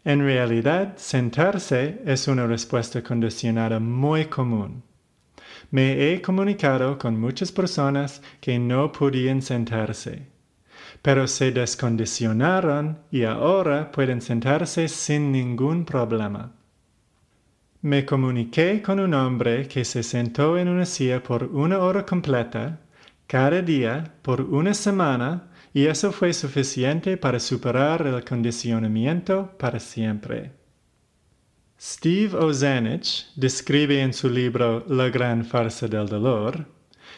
En 0.06 0.20
realidad, 0.20 0.96
sentarse 0.98 2.00
es 2.06 2.28
una 2.28 2.46
respuesta 2.46 3.02
condicionada 3.02 3.80
muy 3.80 4.26
común. 4.26 4.84
Me 5.72 6.12
he 6.12 6.22
comunicado 6.22 6.96
con 6.96 7.18
muchas 7.18 7.50
personas 7.50 8.22
que 8.40 8.56
no 8.56 8.92
podían 8.92 9.42
sentarse, 9.42 10.28
pero 11.02 11.26
se 11.26 11.50
descondicionaron 11.50 13.00
y 13.10 13.24
ahora 13.24 13.90
pueden 13.90 14.22
sentarse 14.22 14.86
sin 14.86 15.32
ningún 15.32 15.84
problema. 15.84 16.52
Me 17.82 18.06
comuniqué 18.06 18.80
con 18.82 19.00
un 19.00 19.12
hombre 19.12 19.66
que 19.66 19.84
se 19.84 20.04
sentó 20.04 20.56
en 20.56 20.68
una 20.68 20.86
silla 20.86 21.20
por 21.20 21.42
una 21.42 21.80
hora 21.80 22.06
completa, 22.06 22.78
cada 23.26 23.60
día, 23.60 24.14
por 24.22 24.40
una 24.40 24.72
semana, 24.72 25.48
y 25.76 25.88
eso 25.88 26.10
fue 26.10 26.32
suficiente 26.32 27.18
para 27.18 27.38
superar 27.38 28.06
el 28.06 28.24
condicionamiento 28.24 29.50
para 29.58 29.78
siempre. 29.78 30.52
Steve 31.78 32.34
Ozanich 32.34 33.26
describe 33.36 34.00
en 34.00 34.14
su 34.14 34.30
libro 34.30 34.86
La 34.88 35.10
gran 35.10 35.44
farsa 35.44 35.86
del 35.86 36.06
dolor 36.06 36.64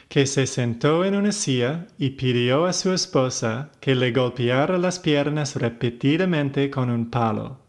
que 0.08 0.26
se 0.26 0.44
sentó 0.44 1.04
en 1.04 1.14
una 1.14 1.30
silla 1.30 1.86
y 1.98 2.10
pidió 2.10 2.66
a 2.66 2.72
su 2.72 2.92
esposa 2.92 3.70
que 3.78 3.94
le 3.94 4.10
golpeara 4.10 4.76
las 4.76 4.98
piernas 4.98 5.54
repetidamente 5.54 6.68
con 6.68 6.90
un 6.90 7.08
palo, 7.08 7.60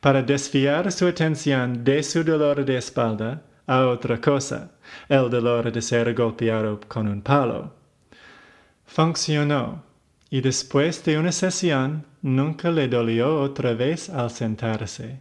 para 0.00 0.22
desviar 0.22 0.90
su 0.92 1.06
atención 1.08 1.84
de 1.84 2.02
su 2.02 2.24
dolor 2.24 2.64
de 2.64 2.78
espalda 2.78 3.42
a 3.66 3.86
otra 3.86 4.18
cosa, 4.18 4.70
el 5.10 5.28
dolor 5.28 5.70
de 5.70 5.82
ser 5.82 6.14
golpeado 6.14 6.80
con 6.88 7.06
un 7.06 7.20
palo. 7.20 7.74
Funcionó 8.86 9.87
y 10.30 10.40
después 10.40 11.04
de 11.04 11.18
una 11.18 11.32
sesión 11.32 12.06
nunca 12.22 12.70
le 12.70 12.88
dolió 12.88 13.40
otra 13.40 13.74
vez 13.74 14.10
al 14.10 14.30
sentarse. 14.30 15.20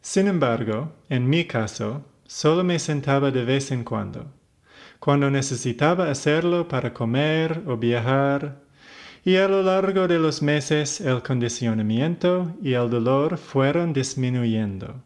Sin 0.00 0.28
embargo, 0.28 0.92
en 1.08 1.28
mi 1.28 1.44
caso, 1.44 2.04
solo 2.26 2.64
me 2.64 2.78
sentaba 2.78 3.30
de 3.30 3.44
vez 3.44 3.70
en 3.70 3.84
cuando, 3.84 4.32
cuando 4.98 5.30
necesitaba 5.30 6.10
hacerlo 6.10 6.68
para 6.68 6.94
comer 6.94 7.62
o 7.66 7.76
viajar, 7.76 8.62
y 9.22 9.36
a 9.36 9.48
lo 9.48 9.62
largo 9.62 10.08
de 10.08 10.18
los 10.18 10.40
meses 10.40 11.00
el 11.00 11.22
condicionamiento 11.22 12.56
y 12.62 12.72
el 12.72 12.88
dolor 12.88 13.36
fueron 13.36 13.92
disminuyendo. 13.92 15.02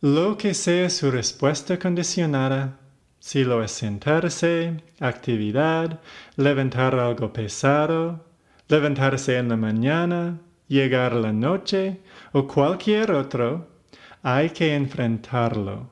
Lo 0.00 0.38
que 0.38 0.54
sea 0.54 0.88
su 0.88 1.10
respuesta 1.10 1.78
condicionada, 1.78 2.78
si 3.26 3.42
lo 3.42 3.60
es 3.60 3.72
sentarse, 3.72 4.80
actividad, 5.00 5.98
levantar 6.36 6.94
algo 6.94 7.32
pesado, 7.32 8.24
levantarse 8.68 9.36
en 9.36 9.48
la 9.48 9.56
mañana, 9.56 10.38
llegar 10.68 11.12
la 11.12 11.32
noche 11.32 11.98
o 12.30 12.46
cualquier 12.46 13.10
otro, 13.10 13.66
hay 14.22 14.50
que 14.50 14.76
enfrentarlo. 14.76 15.90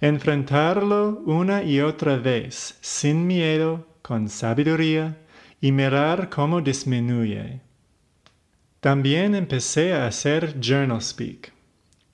Enfrentarlo 0.00 1.22
una 1.26 1.62
y 1.62 1.80
otra 1.80 2.16
vez, 2.16 2.76
sin 2.80 3.24
miedo, 3.28 3.86
con 4.02 4.28
sabiduría, 4.28 5.16
y 5.60 5.70
mirar 5.70 6.28
cómo 6.28 6.60
disminuye. 6.60 7.60
También 8.80 9.36
empecé 9.36 9.94
a 9.94 10.08
hacer 10.08 10.58
Journal 10.58 11.02
Speak. 11.02 11.52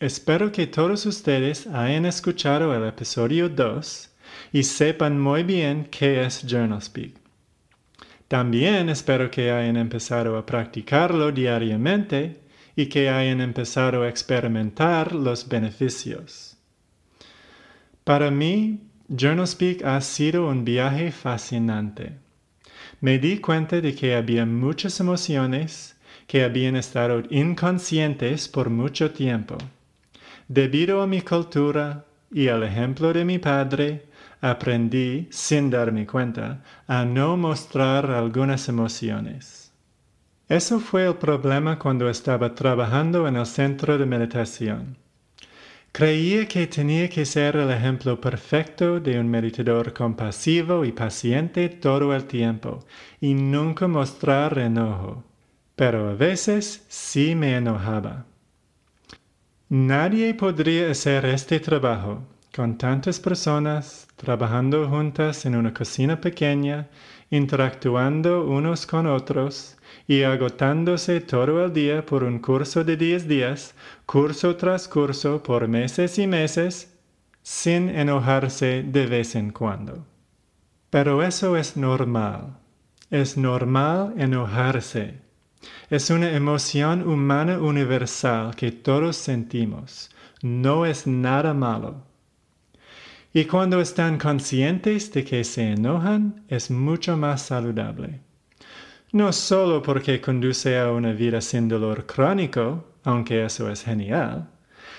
Espero 0.00 0.52
que 0.52 0.66
todos 0.66 1.06
ustedes 1.06 1.66
hayan 1.66 2.04
escuchado 2.04 2.74
el 2.74 2.86
episodio 2.86 3.48
2 3.48 4.10
y 4.52 4.62
sepan 4.62 5.20
muy 5.20 5.42
bien 5.42 5.88
qué 5.90 6.24
es 6.24 6.44
Journal 6.46 6.80
Speak. 6.80 7.14
También 8.28 8.88
espero 8.88 9.30
que 9.30 9.50
hayan 9.50 9.76
empezado 9.76 10.36
a 10.36 10.46
practicarlo 10.46 11.30
diariamente 11.30 12.40
y 12.76 12.86
que 12.86 13.08
hayan 13.08 13.40
empezado 13.40 14.02
a 14.02 14.08
experimentar 14.08 15.14
los 15.14 15.48
beneficios. 15.48 16.56
Para 18.04 18.30
mí, 18.30 18.80
Journal 19.08 19.46
Speak 19.46 19.84
ha 19.84 20.00
sido 20.00 20.48
un 20.48 20.64
viaje 20.64 21.12
fascinante. 21.12 22.12
Me 23.00 23.18
di 23.18 23.38
cuenta 23.38 23.80
de 23.80 23.94
que 23.94 24.14
había 24.14 24.46
muchas 24.46 24.98
emociones 25.00 25.96
que 26.26 26.42
habían 26.42 26.76
estado 26.76 27.22
inconscientes 27.30 28.48
por 28.48 28.70
mucho 28.70 29.10
tiempo. 29.10 29.58
Debido 30.48 31.02
a 31.02 31.06
mi 31.06 31.20
cultura 31.20 32.04
y 32.32 32.48
al 32.48 32.62
ejemplo 32.62 33.12
de 33.12 33.24
mi 33.24 33.38
padre, 33.38 34.06
aprendí, 34.44 35.26
sin 35.30 35.70
darme 35.70 36.06
cuenta, 36.06 36.62
a 36.86 37.06
no 37.06 37.36
mostrar 37.36 38.10
algunas 38.10 38.68
emociones. 38.68 39.72
Eso 40.48 40.80
fue 40.80 41.06
el 41.06 41.14
problema 41.14 41.78
cuando 41.78 42.10
estaba 42.10 42.54
trabajando 42.54 43.26
en 43.26 43.36
el 43.36 43.46
centro 43.46 43.96
de 43.96 44.04
meditación. 44.04 44.98
Creía 45.92 46.46
que 46.46 46.66
tenía 46.66 47.08
que 47.08 47.24
ser 47.24 47.56
el 47.56 47.70
ejemplo 47.70 48.20
perfecto 48.20 49.00
de 49.00 49.18
un 49.18 49.30
meditador 49.30 49.94
compasivo 49.94 50.84
y 50.84 50.92
paciente 50.92 51.70
todo 51.70 52.14
el 52.14 52.24
tiempo 52.24 52.84
y 53.20 53.32
nunca 53.32 53.88
mostrar 53.88 54.58
enojo. 54.58 55.24
Pero 55.74 56.10
a 56.10 56.14
veces 56.14 56.84
sí 56.88 57.34
me 57.34 57.56
enojaba. 57.56 58.26
Nadie 59.70 60.34
podría 60.34 60.90
hacer 60.90 61.24
este 61.24 61.60
trabajo 61.60 62.24
con 62.54 62.78
tantas 62.78 63.18
personas 63.18 64.06
trabajando 64.14 64.88
juntas 64.88 65.44
en 65.44 65.56
una 65.56 65.74
cocina 65.74 66.20
pequeña, 66.20 66.88
interactuando 67.30 68.44
unos 68.46 68.86
con 68.86 69.08
otros 69.08 69.76
y 70.06 70.22
agotándose 70.22 71.20
todo 71.20 71.64
el 71.64 71.72
día 71.72 72.06
por 72.06 72.22
un 72.22 72.38
curso 72.38 72.84
de 72.84 72.96
10 72.96 73.26
días, 73.26 73.74
curso 74.06 74.54
tras 74.54 74.86
curso 74.86 75.42
por 75.42 75.66
meses 75.66 76.16
y 76.18 76.28
meses, 76.28 76.94
sin 77.42 77.88
enojarse 77.88 78.84
de 78.84 79.06
vez 79.06 79.34
en 79.34 79.50
cuando. 79.50 80.06
Pero 80.90 81.24
eso 81.24 81.56
es 81.56 81.76
normal. 81.76 82.56
Es 83.10 83.36
normal 83.36 84.14
enojarse. 84.16 85.18
Es 85.90 86.08
una 86.08 86.30
emoción 86.30 87.02
humana 87.08 87.58
universal 87.58 88.54
que 88.54 88.70
todos 88.70 89.16
sentimos. 89.16 90.10
No 90.40 90.86
es 90.86 91.06
nada 91.08 91.52
malo. 91.52 92.13
Y 93.36 93.46
cuando 93.46 93.80
están 93.80 94.16
conscientes 94.16 95.12
de 95.12 95.24
que 95.24 95.42
se 95.42 95.72
enojan, 95.72 96.44
es 96.46 96.70
mucho 96.70 97.16
más 97.16 97.42
saludable. 97.42 98.20
No 99.10 99.32
solo 99.32 99.82
porque 99.82 100.20
conduce 100.20 100.78
a 100.78 100.92
una 100.92 101.12
vida 101.12 101.40
sin 101.40 101.66
dolor 101.66 102.06
crónico, 102.06 102.94
aunque 103.02 103.44
eso 103.44 103.68
es 103.68 103.82
genial, 103.82 104.50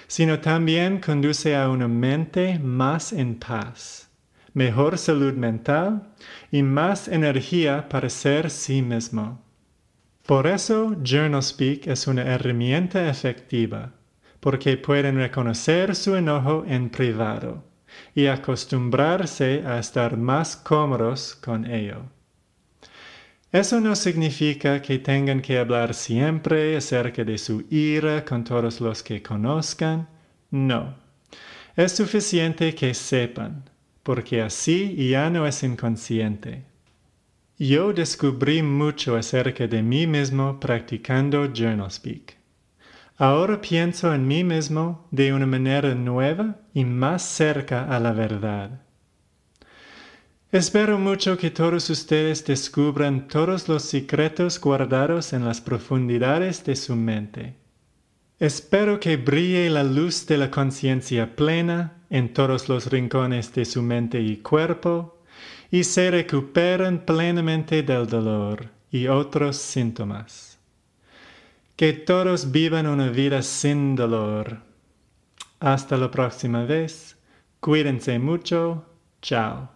sino 0.07 0.39
también 0.39 0.99
conduce 0.99 1.55
a 1.55 1.69
una 1.69 1.87
mente 1.87 2.59
más 2.59 3.13
en 3.13 3.35
paz, 3.35 4.09
mejor 4.53 4.97
salud 4.97 5.33
mental 5.35 6.09
y 6.51 6.61
más 6.61 7.07
energía 7.07 7.87
para 7.87 8.09
ser 8.09 8.49
sí 8.49 8.81
mismo. 8.81 9.41
Por 10.25 10.45
eso 10.45 10.93
Journal 11.01 11.41
Speak 11.41 11.87
es 11.87 12.05
una 12.05 12.23
herramienta 12.23 13.09
efectiva, 13.09 13.93
porque 14.41 14.75
pueden 14.75 15.15
reconocer 15.15 15.95
su 15.95 16.17
enojo 16.17 16.65
en 16.67 16.89
privado 16.89 17.74
y 18.13 18.27
acostumbrarse 18.27 19.63
a 19.65 19.79
estar 19.79 20.17
más 20.17 20.55
cómodos 20.55 21.35
con 21.35 21.65
ello. 21.65 22.03
Eso 23.51 23.79
no 23.79 23.95
significa 23.95 24.81
que 24.81 24.99
tengan 24.99 25.41
que 25.41 25.57
hablar 25.57 25.93
siempre 25.93 26.75
acerca 26.75 27.23
de 27.23 27.37
su 27.37 27.65
ira 27.69 28.25
con 28.25 28.43
todos 28.43 28.81
los 28.81 29.01
que 29.01 29.23
conozcan. 29.23 30.09
No. 30.51 30.95
Es 31.75 31.93
suficiente 31.93 32.75
que 32.75 32.93
sepan, 32.93 33.63
porque 34.03 34.41
así 34.41 35.09
ya 35.09 35.29
no 35.29 35.47
es 35.47 35.63
inconsciente. 35.63 36.65
Yo 37.57 37.93
descubrí 37.93 38.61
mucho 38.61 39.15
acerca 39.15 39.67
de 39.67 39.81
mí 39.81 40.05
mismo 40.05 40.59
practicando 40.59 41.53
Journal 41.53 41.89
Speak. 41.89 42.35
Ahora 43.17 43.61
pienso 43.61 44.13
en 44.13 44.27
mí 44.27 44.43
mismo 44.43 45.07
de 45.11 45.31
una 45.31 45.45
manera 45.45 45.95
nueva 45.95 46.57
y 46.73 46.83
más 46.83 47.21
cerca 47.21 47.85
a 47.85 47.99
la 47.99 48.11
verdad. 48.11 48.81
Espero 50.51 50.99
mucho 50.99 51.37
que 51.37 51.49
todos 51.49 51.89
ustedes 51.89 52.45
descubran 52.45 53.27
todos 53.27 53.67
los 53.67 53.83
secretos 53.83 54.59
guardados 54.59 55.33
en 55.33 55.45
las 55.45 55.61
profundidades 55.61 56.63
de 56.65 56.75
su 56.75 56.95
mente. 56.95 57.55
Espero 58.39 58.99
que 58.99 59.15
brille 59.15 59.69
la 59.69 59.83
luz 59.83 60.25
de 60.27 60.37
la 60.37 60.51
conciencia 60.51 61.35
plena 61.35 61.93
en 62.09 62.33
todos 62.33 62.67
los 62.67 62.91
rincones 62.91 63.53
de 63.53 63.63
su 63.63 63.81
mente 63.81 64.19
y 64.19 64.37
cuerpo 64.37 65.21
y 65.71 65.85
se 65.85 66.11
recuperen 66.11 66.99
plenamente 66.99 67.81
del 67.81 68.07
dolor 68.07 68.69
y 68.91 69.07
otros 69.07 69.55
síntomas. 69.55 70.54
Que 71.75 71.91
todos 71.91 72.51
vivan 72.51 72.87
una 72.87 73.09
vida 73.09 73.41
sin 73.41 73.95
dolor. 73.95 74.59
Hasta 75.59 75.97
la 75.97 76.09
próxima 76.09 76.63
vez. 76.63 77.17
Cuídense 77.59 78.17
mucho. 78.17 78.85
Chao. 79.21 79.74